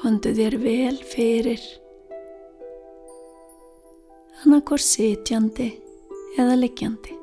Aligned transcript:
Kondu 0.00 0.32
þér 0.32 0.56
vel 0.62 0.96
fyrir, 1.04 1.60
annarkor 4.40 4.80
sitjandi 4.80 5.68
eða 6.40 6.56
liggjandi. 6.56 7.16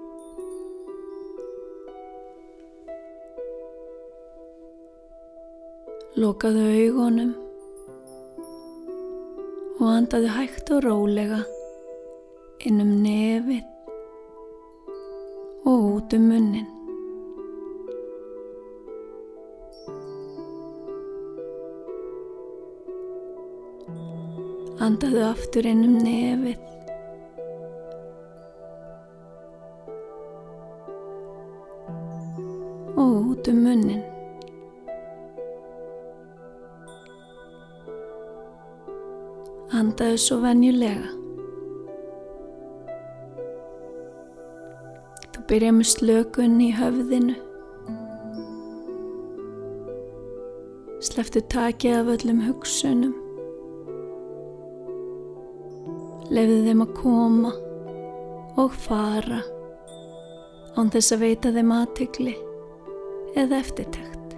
Lokaðu 6.22 6.70
augunum 6.78 7.34
og 9.78 9.90
andaðu 9.96 10.32
hægt 10.38 10.72
og 10.74 10.86
rólega 10.86 11.42
inn 12.66 12.82
um 12.82 12.96
nefið 13.04 13.66
og 15.68 15.86
út 15.98 16.18
um 16.18 16.26
munnin. 16.32 16.77
Andaðu 24.78 25.24
aftur 25.26 25.66
inn 25.66 25.82
um 25.88 25.96
nefið 26.04 26.60
og 32.94 33.34
út 33.34 33.50
um 33.50 33.64
munnin. 33.66 34.04
Andaðu 39.74 40.22
svo 40.22 40.40
venjulega. 40.46 41.10
Þú 45.34 45.48
byrja 45.50 45.76
með 45.82 45.94
slökun 45.98 46.60
í 46.62 46.74
höfðinu. 46.78 47.42
Sleftu 51.02 51.42
takið 51.50 52.04
af 52.04 52.20
öllum 52.20 52.46
hugsunum. 52.46 53.24
Lefðu 56.38 56.58
þeim 56.68 56.82
að 56.84 56.90
koma 56.94 57.52
og 58.62 58.76
fara 58.78 59.40
án 60.78 60.92
þess 60.94 61.16
að 61.16 61.24
veita 61.24 61.52
þeim 61.56 61.72
aðtegli 61.74 62.36
eða 63.42 63.58
eftirtækt. 63.58 64.36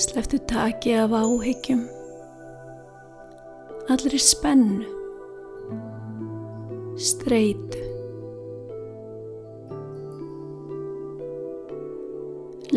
Sleftu 0.00 0.44
taki 0.52 0.92
af 1.00 1.16
áhyggjum, 1.16 1.86
allri 3.92 4.20
spennu, 4.20 4.88
streitu. 7.00 7.89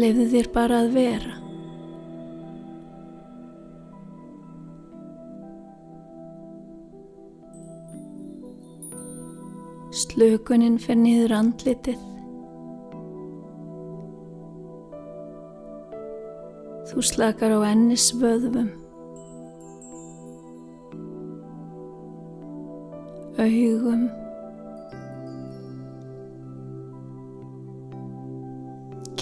Leifðu 0.03 0.23
þér 0.33 0.47
bara 0.51 0.77
að 0.83 0.95
vera. 0.97 1.35
Slökunin 9.95 10.75
fer 10.83 10.97
niður 10.99 11.35
andlitið. 11.37 12.01
Þú 16.89 17.05
slakar 17.07 17.55
á 17.55 17.59
ennis 17.69 18.09
vöðvum. 18.19 18.73
Augum. 23.39 24.03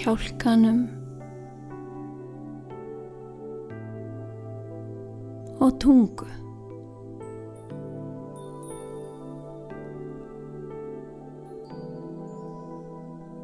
Kjálkanum. 0.01 0.79
Og 5.61 5.75
tungu. 5.77 6.25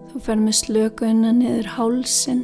Þú 0.09 0.23
fer 0.25 0.41
með 0.41 0.57
slökunna 0.63 1.38
niður 1.38 1.69
hálsin. 1.78 2.41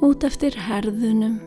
Út 0.00 0.24
eftir 0.24 0.56
herðunum. 0.56 1.42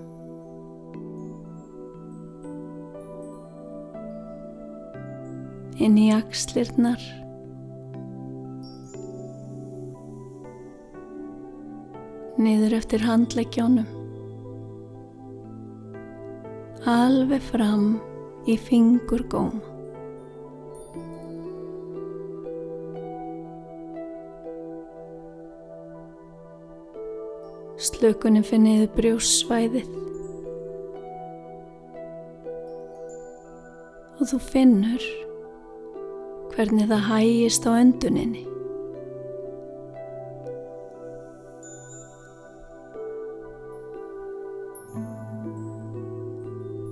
Inn 5.76 5.98
í 6.00 6.06
axlirnar. 6.16 7.02
Niður 12.40 12.78
eftir 12.78 13.04
handleggjónum. 13.04 13.90
Alveg 16.88 17.44
fram 17.50 17.98
í 18.48 18.56
fingurgóma. 18.56 19.60
Slökunin 27.76 28.48
finniðu 28.48 28.88
brjósvæðið 28.96 29.92
og 34.16 34.30
þú 34.32 34.40
finnur 34.42 35.08
hvernig 36.56 36.88
það 36.88 37.08
hægist 37.10 37.66
á 37.68 37.72
önduninni. 37.76 38.44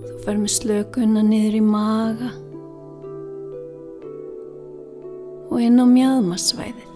Þú 0.04 0.18
fer 0.26 0.40
með 0.42 0.56
slökunna 0.58 1.24
niður 1.24 1.60
í 1.60 1.64
maga 1.64 2.34
og 5.48 5.62
inn 5.64 5.80
á 5.80 5.86
mjöðmasvæðið. 5.88 6.90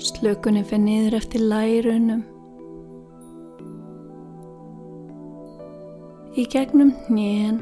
Slökunin 0.00 0.64
fyrir 0.68 0.84
niður 0.84 1.16
eftir 1.20 1.44
lærunum. 1.44 2.39
Í 6.40 6.44
gegnum 6.48 6.94
hnén. 7.04 7.58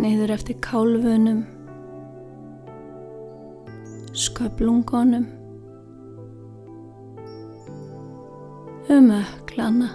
Niður 0.00 0.32
eftir 0.32 0.56
kálfunum. 0.64 1.42
Sköplungunum. 4.22 5.26
Um 8.88 9.10
öklana. 9.18 9.90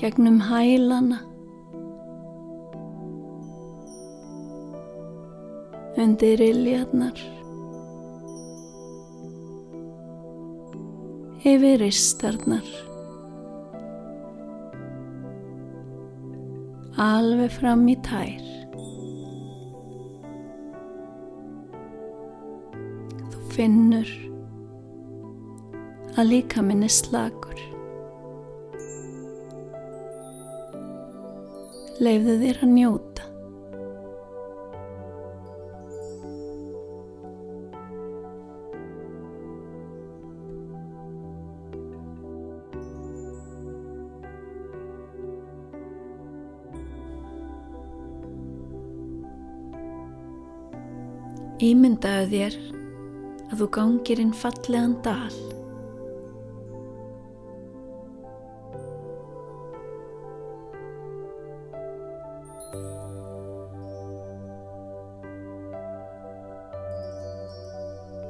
Gegnum 0.00 0.40
hælana. 0.48 1.20
undir 5.96 6.38
iljarnar 6.38 7.43
yfir 11.44 11.78
ristarnar. 11.82 12.68
Alveg 17.04 17.52
fram 17.52 17.84
í 17.90 17.96
tær. 18.06 18.50
Þú 23.34 23.44
finnur 23.56 24.14
að 26.14 26.30
líka 26.30 26.62
minni 26.62 26.88
slagur 26.88 27.60
leifðu 32.02 32.38
þér 32.40 32.60
að 32.64 32.72
njóta 32.74 33.33
Myndaðu 52.04 52.28
þér 52.36 52.56
að 53.48 53.60
þú 53.60 53.66
gangir 53.72 54.20
inn 54.20 54.32
fallegan 54.36 54.90
dal. 55.00 55.36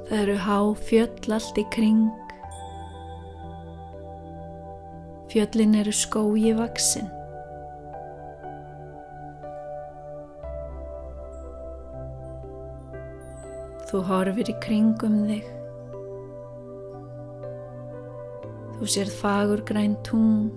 Það 0.06 0.14
eru 0.20 0.38
há 0.46 0.60
fjöll 0.86 1.34
allt 1.34 1.58
í 1.58 1.66
kring. 1.74 2.06
Fjöllin 5.34 5.74
eru 5.82 5.98
skói 6.04 6.54
vaksin. 6.62 7.10
Þú 13.94 14.00
horfir 14.08 14.48
í 14.50 14.52
kringum 14.58 15.20
þig. 15.28 15.44
Þú 18.74 18.88
sérð 18.90 19.12
fagur 19.20 19.62
græn 19.68 19.94
tún, 20.02 20.48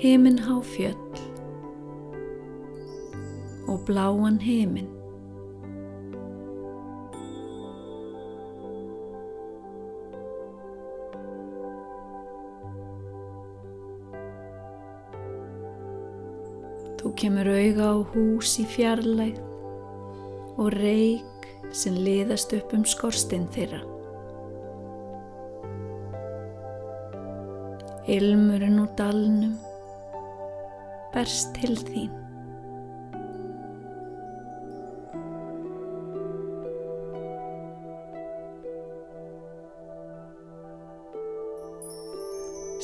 heiminn 0.00 0.40
há 0.40 0.56
fjöll 0.64 0.96
og 3.68 3.84
bláan 3.84 4.40
heiminn. 4.40 4.88
Þú 16.96 17.18
kemur 17.20 17.52
auga 17.52 17.90
á 17.92 17.96
hús 18.14 18.56
í 18.64 18.72
fjarlægð 18.78 19.50
og 20.58 20.70
reik 20.76 21.48
sem 21.74 21.96
liðast 21.98 22.52
upp 22.56 22.74
um 22.76 22.84
skorstinn 22.86 23.48
þeirra. 23.54 23.80
Ilmurinn 28.14 28.82
úr 28.82 28.90
dalnum 28.98 29.54
berst 31.14 31.54
til 31.56 31.76
þín. 31.78 32.12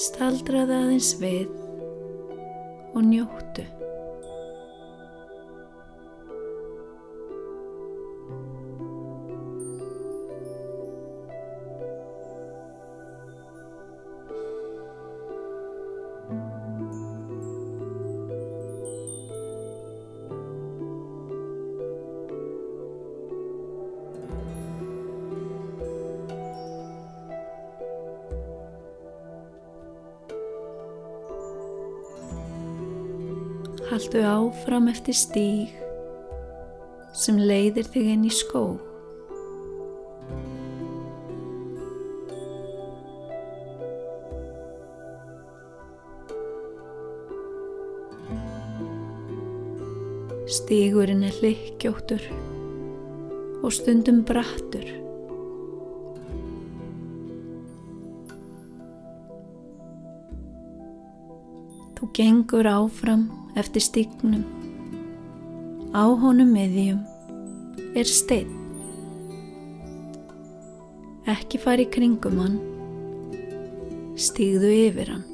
Staldraði 0.01 0.79
aðeins 0.79 1.13
við 1.21 1.53
og 2.97 3.05
njóttu. 3.05 3.67
Haldu 34.01 34.21
áfram 34.25 34.87
eftir 34.89 35.13
stíg 35.13 35.73
sem 37.13 37.37
leiðir 37.37 37.85
þig 37.93 38.07
inn 38.15 38.23
í 38.25 38.31
skó. 38.33 38.63
Stígurinn 50.49 51.27
er 51.29 51.37
hlikkjóttur 51.43 52.25
og 53.61 53.69
stundum 53.77 54.23
brattur. 54.25 54.89
Þú 62.01 62.11
gengur 62.17 62.73
áfram 62.73 63.29
eftir 63.59 63.83
stígnum. 63.83 64.45
Á 65.91 66.07
honum 66.07 66.53
miðjum 66.55 67.01
er 67.99 68.07
steinn. 68.07 68.53
Ekki 71.31 71.61
fari 71.63 71.87
kringum 71.91 72.39
hann, 72.43 72.57
stígðu 74.19 74.71
yfir 74.87 75.13
hann. 75.15 75.27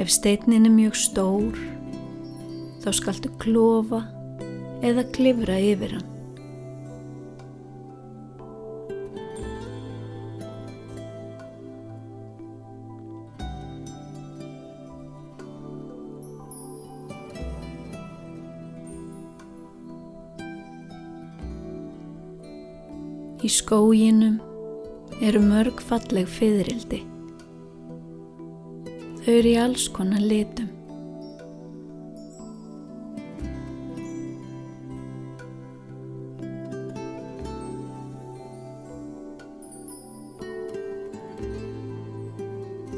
Ef 0.00 0.12
steinin 0.12 0.68
er 0.68 0.72
mjög 0.72 0.96
stór, 0.96 1.58
þá 2.80 2.90
skaltu 2.96 3.32
klofa 3.42 4.04
eða 4.86 5.04
klifra 5.12 5.58
yfir 5.60 5.98
hann. 5.98 6.09
Í 23.40 23.48
skóginum 23.48 24.34
eru 25.24 25.40
mörg 25.40 25.78
falleg 25.80 26.26
fyririldi. 26.28 26.98
Þau 29.22 29.30
eru 29.32 29.48
í 29.48 29.54
alls 29.62 29.86
konar 29.96 30.20
litum. 30.20 30.68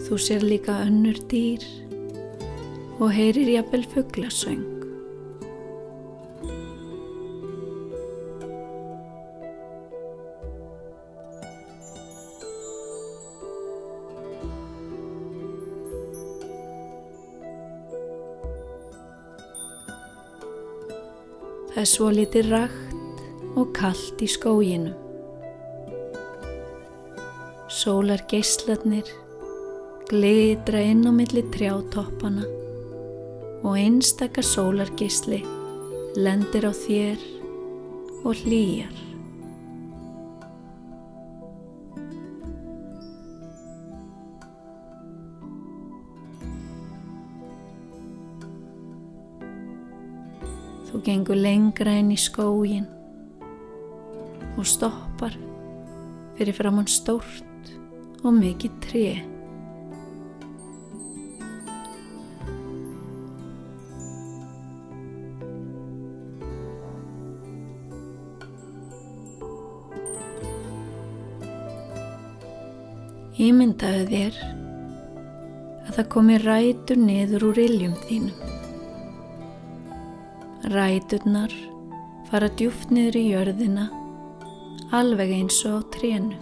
Þú 0.03 0.19
sér 0.27 0.43
líka 0.43 0.83
önnur 0.83 1.23
dýr 1.31 1.71
og 2.99 3.15
heyrir 3.15 3.55
jafnvel 3.61 3.87
fugglasöng. 3.95 4.72
Það 21.73 21.81
er 21.81 21.89
svo 21.89 22.09
litið 22.13 22.49
rakt 22.53 23.21
og 23.57 23.71
kallt 23.73 24.21
í 24.21 24.27
skóginum. 24.29 24.93
Sólar 27.73 28.21
geysladnir 28.29 29.09
glitra 30.11 30.83
inn 30.85 31.07
á 31.09 31.13
milli 31.17 31.41
trjátoppana 31.55 32.45
og 33.63 33.79
einstakar 33.81 34.45
sólargeysli 34.45 35.41
lendir 36.21 36.69
á 36.69 36.73
þér 36.77 37.25
og 38.21 38.37
hlýjar. 38.45 39.12
Þú 50.93 50.99
gengur 51.07 51.39
lengra 51.41 51.95
inn 51.97 52.11
í 52.13 52.19
skógin 52.21 52.85
og 54.61 54.67
stoppar 54.69 55.33
fyrir 56.37 56.53
framann 56.53 56.85
stórt 56.85 57.71
og 58.21 58.35
mikið 58.37 58.75
tré. 58.85 59.07
Ímyndaðu 73.41 74.05
þér 74.13 74.43
að 75.89 75.95
það 75.97 76.11
komi 76.13 76.43
rætur 76.45 77.01
niður 77.01 77.49
úr 77.49 77.65
iljum 77.65 77.97
þínum. 78.05 78.62
Ræturnar 80.73 81.53
fara 82.31 82.49
djúft 82.57 82.93
niður 82.95 83.19
í 83.19 83.23
jörðina 83.35 83.91
alveg 84.97 85.33
eins 85.37 85.59
og 85.69 85.85
trénu. 85.93 86.37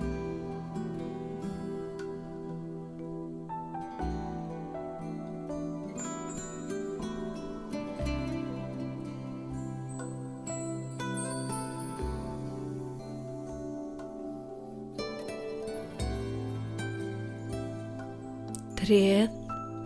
Tréð 18.78 19.30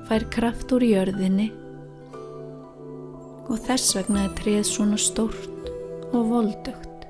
fær 0.09 0.29
kraft 0.33 0.73
úr 0.77 0.85
jörðinni 0.85 1.53
og 3.49 3.61
þess 3.67 3.95
vegna 3.99 4.25
er 4.27 4.35
tréð 4.39 4.65
svona 4.69 4.99
stórt 5.01 5.71
og 6.15 6.31
voldugt. 6.31 7.07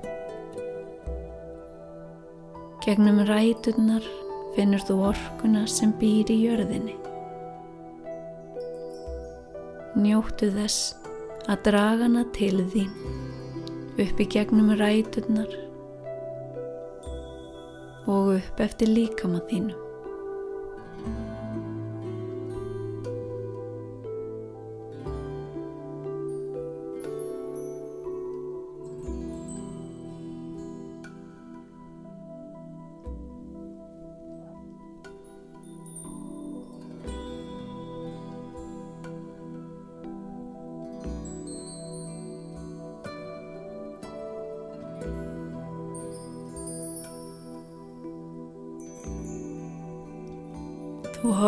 Gegnum 2.85 3.23
ræturnar 3.25 4.05
finnur 4.55 4.83
þú 4.87 4.97
orkuna 5.09 5.63
sem 5.69 5.93
býr 6.01 6.29
í 6.33 6.41
jörðinni. 6.43 6.97
Njóttu 9.95 10.51
þess 10.53 10.93
að 11.47 11.63
draga 11.69 12.03
hana 12.05 12.25
til 12.35 12.65
þín 12.73 12.91
upp 14.01 14.19
í 14.19 14.27
gegnum 14.27 14.73
ræturnar 14.75 15.55
og 18.11 18.35
upp 18.35 18.61
eftir 18.67 18.91
líkama 18.91 19.41
þínu. 19.49 19.84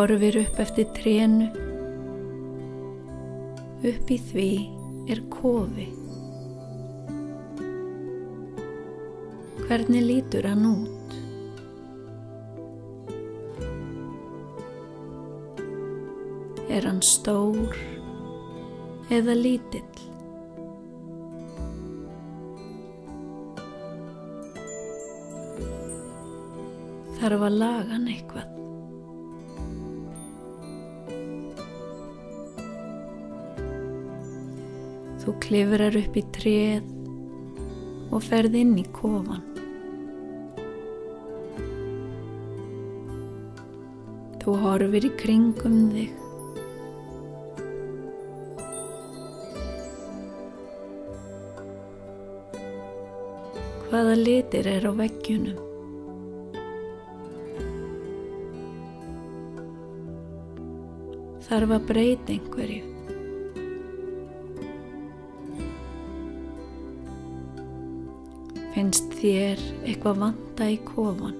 Horfir 0.08 0.36
upp 0.40 0.60
eftir 0.62 0.86
trénu. 0.96 1.46
Upp 3.84 4.08
í 4.08 4.16
því 4.30 4.52
er 5.12 5.20
kofi. 5.28 5.88
Hvernig 9.66 10.06
lítur 10.08 10.48
hann 10.48 10.64
út? 10.64 11.16
Er 16.72 16.88
hann 16.88 17.04
stór 17.04 17.76
eða 19.12 19.36
lítill? 19.36 19.84
Þarf 27.18 27.50
að 27.50 27.58
laga 27.60 27.90
hann 27.92 28.14
eitthvað? 28.14 28.47
Klifrar 35.42 35.96
upp 35.98 36.16
í 36.18 36.22
tréð 36.36 36.86
og 38.12 38.24
ferð 38.24 38.56
inn 38.60 38.74
í 38.80 38.84
kofan. 38.96 39.44
Þú 44.42 44.56
horfir 44.62 45.04
í 45.08 45.12
kringum 45.20 45.78
þig. 45.92 46.14
Hvaða 53.88 54.18
litir 54.20 54.68
er 54.68 54.84
á 54.84 54.92
veggjunum? 54.92 55.64
Þarf 61.48 61.76
að 61.78 61.86
breyta 61.88 62.34
einhverju. 62.34 62.97
Finnst 68.78 69.08
þér 69.18 69.58
eitthvað 69.90 70.20
vanta 70.22 70.66
í 70.70 70.76
kofan? 70.86 71.32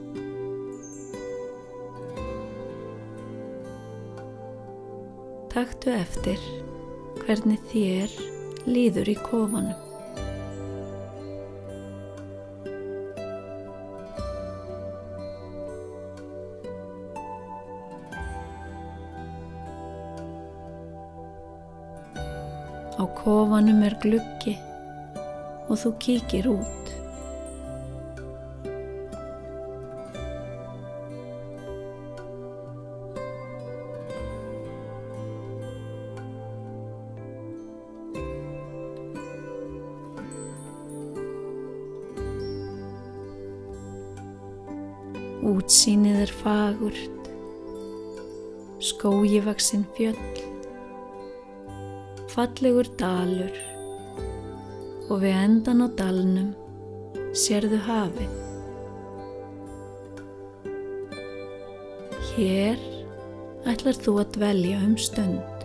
Taktu 5.53 5.93
eftir 5.95 6.43
hvernig 7.21 7.63
þér 7.71 8.17
líður 8.67 9.13
í 9.13 9.15
kofanum. 9.23 9.79
Á 22.99 23.05
kofanum 23.23 23.87
er 23.87 23.95
gluggi 24.03 24.57
og 25.69 25.79
þú 25.85 25.95
kíkir 26.03 26.51
út. 26.57 26.78
Fagurt, 46.79 47.29
skójivaksinn 48.79 49.85
fjöll, 49.97 50.19
fallegur 52.31 52.87
dalur 52.99 53.57
og 55.11 55.23
við 55.25 55.35
endan 55.35 55.83
á 55.83 55.89
dalnum 55.99 56.53
sérðu 57.35 57.81
hafið. 57.83 58.35
Hér 62.31 62.79
ætlar 63.67 63.99
þú 63.99 64.19
að 64.23 64.35
dvelja 64.39 64.83
um 64.85 64.99
stund. 64.99 65.58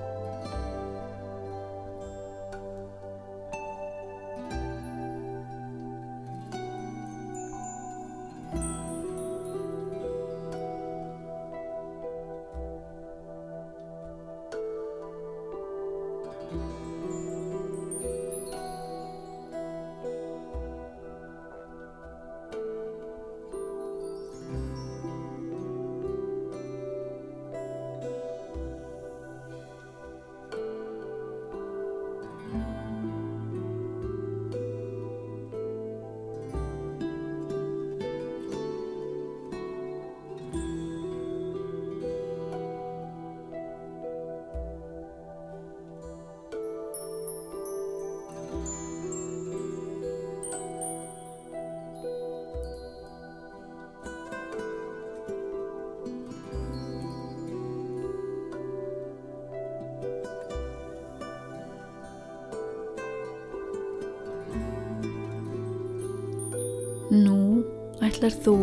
Nú 67.14 67.62
ætlar 68.02 68.34
þú 68.42 68.54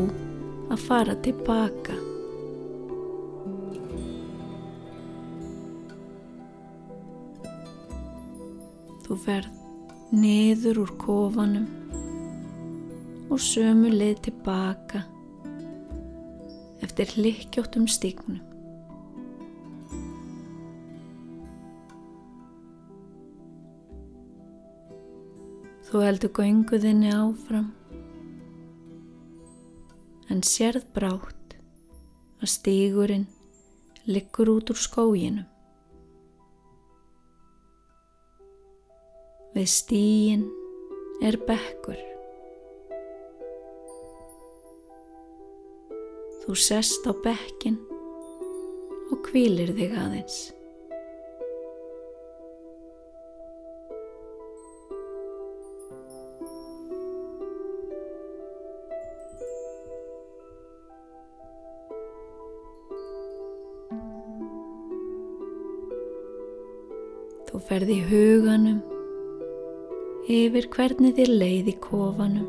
að 0.75 0.81
fara 0.83 1.15
tilbaka. 1.23 1.95
Þú 9.07 9.19
ferð 9.23 9.61
niður 10.11 10.83
úr 10.83 10.93
kofanum 10.99 11.71
og 13.31 13.39
sömu 13.39 13.95
leið 13.95 14.19
tilbaka 14.27 15.07
eftir 16.83 17.15
hlikkjóttum 17.15 17.87
stíknum. 17.87 18.43
Þú 25.87 26.03
heldur 26.03 26.35
gönguðinni 26.35 27.15
áfram 27.15 27.71
en 30.31 30.43
sérð 30.47 30.87
brátt 30.95 31.57
að 32.41 32.53
stígurinn 32.55 33.27
liggur 34.07 34.51
út 34.55 34.71
úr 34.73 34.79
skóginum. 34.79 35.49
Við 39.51 39.67
stígin 39.67 40.47
er 41.27 41.37
bekkur. 41.49 41.99
Þú 46.41 46.57
sest 46.57 47.05
á 47.11 47.13
bekkin 47.27 47.77
og 49.11 49.19
kvílir 49.27 49.75
þig 49.75 49.99
aðeins. 49.99 50.39
Þú 67.71 67.77
ferði 67.77 67.97
í 68.01 68.07
huganum 68.11 68.79
yfir 70.27 70.65
hvernig 70.75 71.13
þér 71.15 71.29
leið 71.39 71.69
í 71.71 71.75
kofanum 71.85 72.49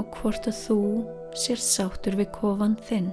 og 0.00 0.16
hvort 0.16 0.48
að 0.48 0.56
þú 0.56 0.76
sér 1.42 1.60
sáttur 1.60 2.16
við 2.16 2.30
kofan 2.32 2.78
þinn. 2.88 3.10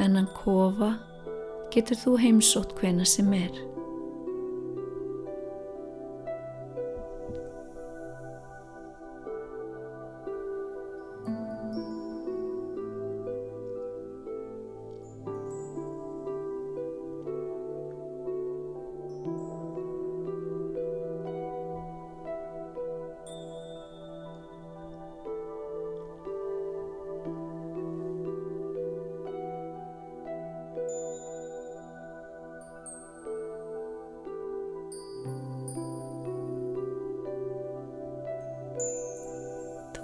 Þennan 0.00 0.26
kofa 0.42 0.90
getur 1.70 2.02
þú 2.02 2.18
heimsótt 2.26 2.74
hvena 2.82 3.06
sem 3.06 3.30
er. 3.38 3.75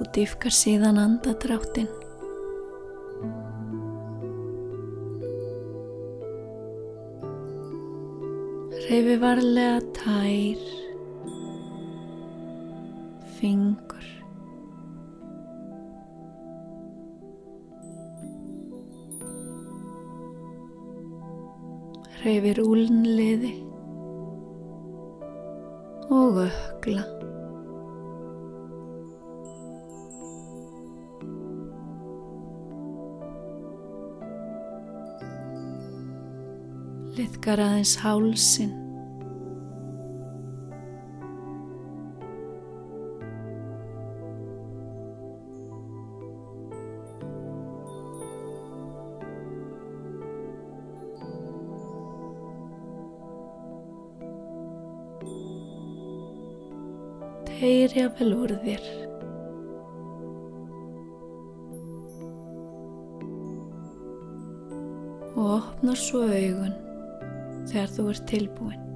Þú 0.03 0.09
dýfkar 0.17 0.51
síðan 0.51 0.97
andadráttin. 0.99 1.85
Reyfi 8.89 9.15
varlega 9.23 9.77
tær, 9.95 10.65
fingur. 13.39 14.11
Reyfi 22.27 22.59
rúlnliði 22.59 23.57
og 26.11 26.49
ökla. 26.51 27.22
Liðkar 37.13 37.61
aðeins 37.61 37.99
hálsin. 38.01 38.71
Teirja 57.51 58.09
vel 58.17 58.33
úr 58.35 58.55
þér. 58.65 58.89
Og 65.33 65.53
opnar 65.59 65.99
svo 65.99 66.25
augun 66.25 66.92
þegar 67.73 67.95
þú 67.97 68.09
ert 68.13 68.27
tilbúin. 68.29 68.92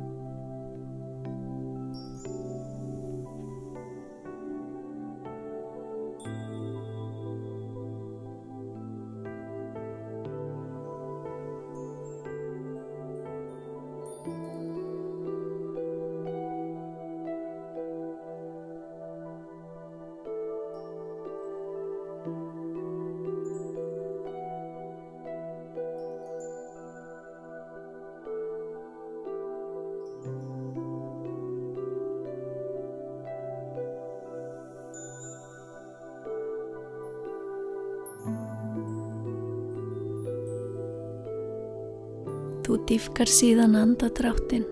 Þú 42.77 42.83
dýfkar 42.91 43.31
síðan 43.33 43.73
andadráttin. 43.81 44.65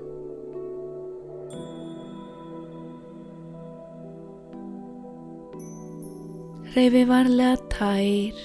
Reyfi 6.74 7.04
varlega 7.08 7.54
tær, 7.72 8.42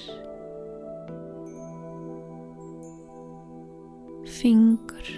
fingur, 4.38 5.12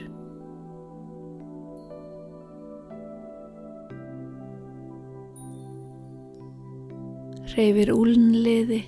reyfir 7.53 7.93
úlnliði, 7.93 8.81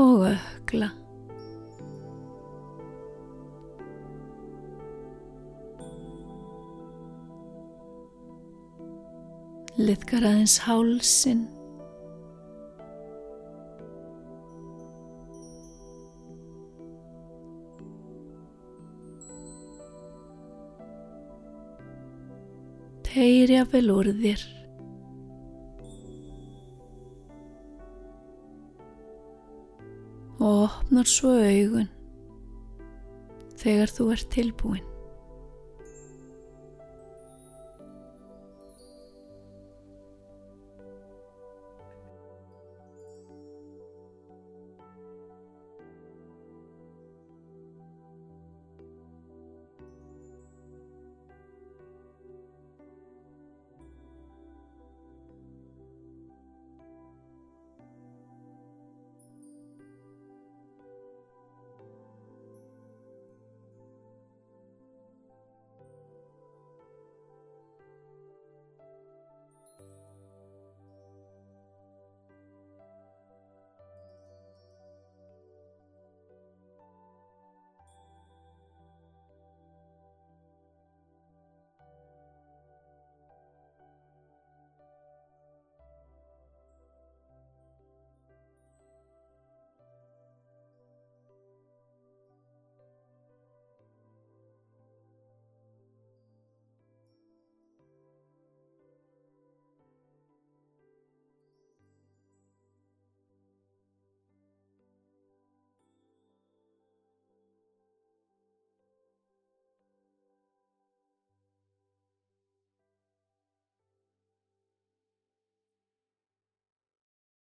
og 0.00 0.24
ökla. 0.30 0.88
Liðkar 9.80 10.24
aðeins 10.28 10.58
hálsin. 10.64 11.46
Teirja 23.10 23.66
vel 23.72 23.88
úr 23.92 24.12
þér. 24.20 24.59
Opnar 31.00 31.08
svo 31.08 31.30
augun 31.32 31.88
þegar 33.56 33.88
þú 33.88 34.04
ert 34.12 34.28
tilbúin. 34.32 34.89